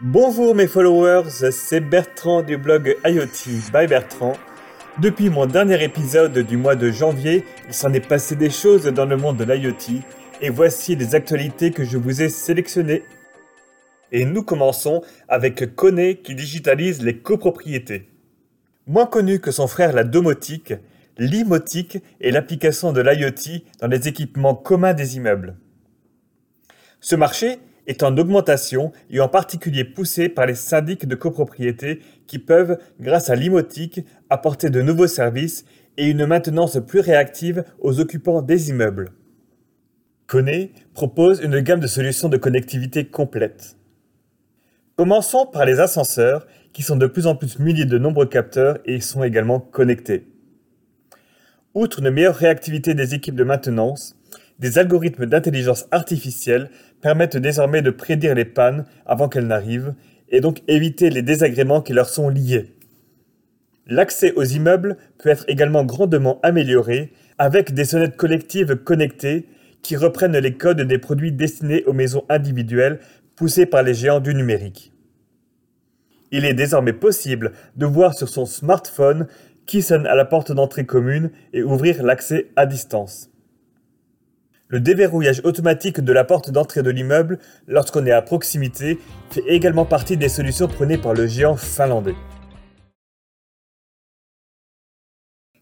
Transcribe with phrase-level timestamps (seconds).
[0.00, 4.32] Bonjour mes followers, c'est Bertrand du blog IoT by Bertrand.
[4.98, 9.04] Depuis mon dernier épisode du mois de janvier, il s'en est passé des choses dans
[9.04, 10.02] le monde de l'IoT
[10.40, 13.04] et voici les actualités que je vous ai sélectionnées.
[14.10, 18.08] Et nous commençons avec Kone qui digitalise les copropriétés.
[18.88, 20.74] Moins connu que son frère la domotique,
[21.18, 25.54] l'imotique est l'application de l'IoT dans les équipements communs des immeubles.
[26.98, 32.38] Ce marché est en augmentation et en particulier poussé par les syndics de copropriété qui
[32.38, 34.00] peuvent, grâce à l'imotique,
[34.30, 35.64] apporter de nouveaux services
[35.96, 39.12] et une maintenance plus réactive aux occupants des immeubles.
[40.26, 43.76] Kone propose une gamme de solutions de connectivité complète.
[44.96, 49.00] Commençons par les ascenseurs qui sont de plus en plus munis de nombreux capteurs et
[49.00, 50.26] sont également connectés.
[51.74, 54.16] Outre une meilleure réactivité des équipes de maintenance,
[54.58, 59.94] des algorithmes d'intelligence artificielle permettent désormais de prédire les pannes avant qu'elles n'arrivent
[60.28, 62.74] et donc éviter les désagréments qui leur sont liés.
[63.86, 69.46] L'accès aux immeubles peut être également grandement amélioré avec des sonnettes collectives connectées
[69.82, 73.00] qui reprennent les codes des produits destinés aux maisons individuelles
[73.36, 74.92] poussés par les géants du numérique.
[76.30, 79.26] Il est désormais possible de voir sur son smartphone
[79.66, 83.30] qui sonne à la porte d'entrée commune et ouvrir l'accès à distance.
[84.68, 88.98] Le déverrouillage automatique de la porte d'entrée de l'immeuble lorsqu'on est à proximité
[89.30, 92.14] fait également partie des solutions prônées par le géant finlandais.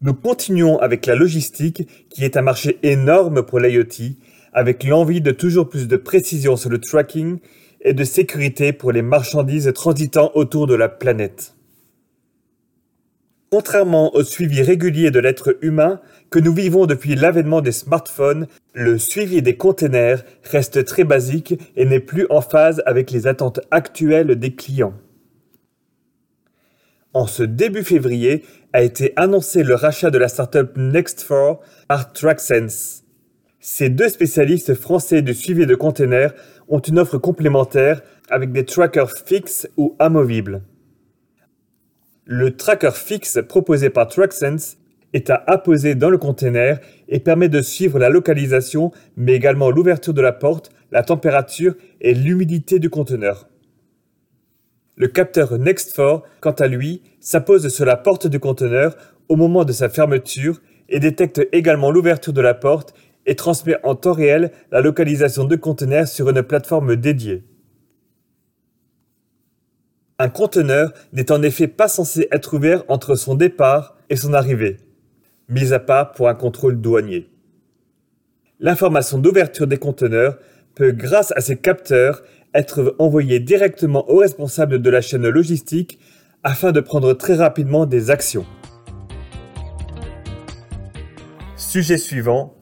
[0.00, 4.14] Nous continuons avec la logistique qui est un marché énorme pour l'IoT
[4.52, 7.38] avec l'envie de toujours plus de précision sur le tracking
[7.82, 11.55] et de sécurité pour les marchandises transitant autour de la planète.
[13.56, 18.98] Contrairement au suivi régulier de l'être humain que nous vivons depuis l'avènement des smartphones, le
[18.98, 24.38] suivi des containers reste très basique et n'est plus en phase avec les attentes actuelles
[24.38, 24.92] des clients.
[27.14, 33.04] En ce début février a été annoncé le rachat de la startup Next4 par TrackSense.
[33.58, 36.34] Ces deux spécialistes français du suivi de containers
[36.68, 40.60] ont une offre complémentaire avec des trackers fixes ou amovibles.
[42.28, 44.78] Le tracker fixe proposé par TrackSense
[45.12, 50.12] est à apposer dans le container et permet de suivre la localisation, mais également l'ouverture
[50.12, 53.48] de la porte, la température et l'humidité du conteneur.
[54.96, 58.96] Le capteur Next4, quant à lui, s'appose sur la porte du conteneur
[59.28, 62.92] au moment de sa fermeture et détecte également l'ouverture de la porte
[63.26, 67.44] et transmet en temps réel la localisation de conteneur sur une plateforme dédiée.
[70.18, 74.78] Un conteneur n'est en effet pas censé être ouvert entre son départ et son arrivée,
[75.50, 77.28] mis à part pour un contrôle douanier.
[78.58, 80.38] L'information d'ouverture des conteneurs
[80.74, 82.22] peut, grâce à ces capteurs,
[82.54, 85.98] être envoyée directement au responsable de la chaîne logistique
[86.42, 88.46] afin de prendre très rapidement des actions.
[91.58, 92.56] Sujet suivant,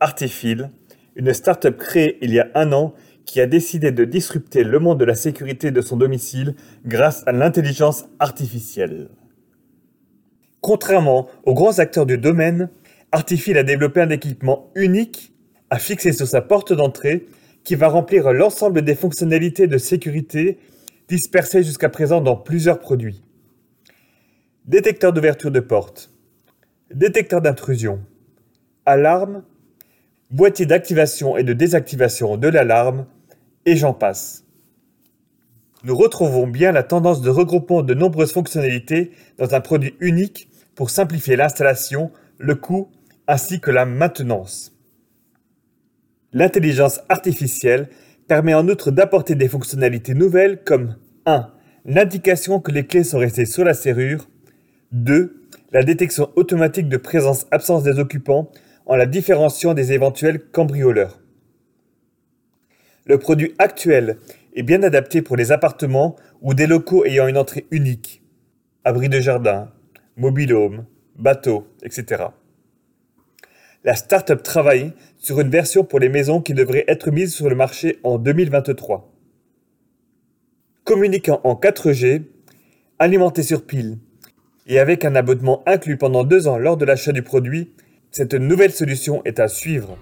[0.00, 0.70] Artifil,
[1.14, 2.94] une start-up créée il y a un an
[3.26, 6.54] qui a décidé de disrupter le monde de la sécurité de son domicile
[6.86, 9.08] grâce à l'intelligence artificielle.
[10.60, 12.70] Contrairement aux grands acteurs du domaine,
[13.12, 15.32] Artifil a développé un équipement unique
[15.70, 17.26] à fixer sur sa porte d'entrée
[17.64, 20.58] qui va remplir l'ensemble des fonctionnalités de sécurité
[21.08, 23.22] dispersées jusqu'à présent dans plusieurs produits.
[24.64, 26.10] Détecteur d'ouverture de porte,
[26.92, 28.00] détecteur d'intrusion,
[28.84, 29.44] alarme,
[30.30, 33.06] boîtier d'activation et de désactivation de l'alarme,
[33.64, 34.44] et j'en passe.
[35.84, 40.90] Nous retrouvons bien la tendance de regroupement de nombreuses fonctionnalités dans un produit unique pour
[40.90, 42.88] simplifier l'installation, le coût
[43.28, 44.72] ainsi que la maintenance.
[46.32, 47.88] L'intelligence artificielle
[48.28, 51.50] permet en outre d'apporter des fonctionnalités nouvelles comme 1.
[51.84, 54.28] L'indication que les clés sont restées sur la serrure.
[54.92, 55.48] 2.
[55.72, 58.50] La détection automatique de présence-absence des occupants
[58.86, 61.20] en la différenciant des éventuels cambrioleurs.
[63.04, 64.18] Le produit actuel
[64.54, 68.22] est bien adapté pour les appartements ou des locaux ayant une entrée unique.
[68.84, 69.70] Abri de jardin,
[70.16, 70.86] mobile home,
[71.16, 72.24] bateau, etc.
[73.84, 77.54] La start-up travaille sur une version pour les maisons qui devrait être mise sur le
[77.54, 79.12] marché en 2023.
[80.84, 82.22] Communiquant en 4G,
[82.98, 83.98] alimenté sur pile
[84.66, 87.70] et avec un abonnement inclus pendant deux ans lors de l'achat du produit,
[88.16, 89.98] cette nouvelle solution est à suivre.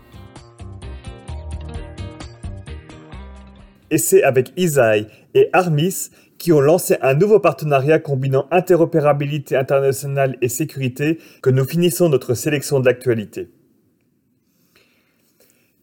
[3.90, 10.36] et c'est avec Isaï et Armis qui ont lancé un nouveau partenariat combinant interopérabilité internationale
[10.42, 13.50] et sécurité que nous finissons notre sélection de l'actualité.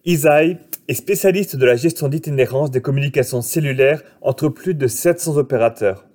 [0.04, 0.58] Isaï
[0.88, 6.06] et spécialiste de la gestion d'itinérance des communications cellulaires entre plus de 700 opérateurs.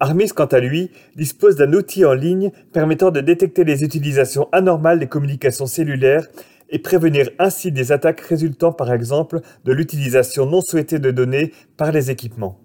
[0.00, 4.98] Armis, quant à lui, dispose d'un outil en ligne permettant de détecter les utilisations anormales
[4.98, 6.26] des communications cellulaires
[6.70, 11.92] et prévenir ainsi des attaques résultant par exemple de l'utilisation non souhaitée de données par
[11.92, 12.58] les équipements.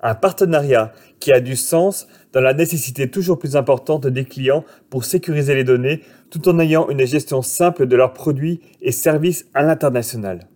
[0.00, 5.06] Un partenariat qui a du sens dans la nécessité toujours plus importante des clients pour
[5.06, 9.62] sécuriser les données tout en ayant une gestion simple de leurs produits et services à
[9.62, 10.46] l'international.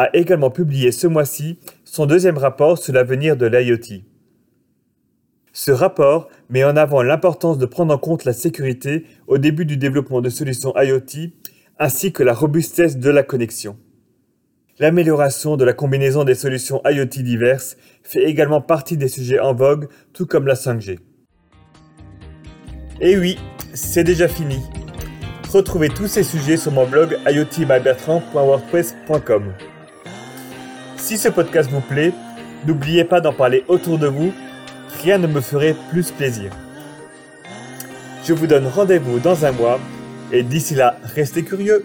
[0.00, 4.00] A également publié ce mois-ci son deuxième rapport sur l'avenir de l'IoT.
[5.52, 9.76] Ce rapport met en avant l'importance de prendre en compte la sécurité au début du
[9.76, 11.32] développement de solutions IoT
[11.78, 13.76] ainsi que la robustesse de la connexion.
[14.78, 19.90] L'amélioration de la combinaison des solutions IoT diverses fait également partie des sujets en vogue,
[20.14, 20.98] tout comme la 5G.
[23.02, 23.38] Et oui,
[23.74, 24.60] c'est déjà fini.
[25.52, 29.52] Retrouvez tous ces sujets sur mon blog iotbybertrand.wordpress.com.
[31.10, 32.12] Si ce podcast vous plaît,
[32.68, 34.32] n'oubliez pas d'en parler autour de vous,
[35.02, 36.52] rien ne me ferait plus plaisir.
[38.24, 39.80] Je vous donne rendez-vous dans un mois,
[40.30, 41.84] et d'ici là, restez curieux.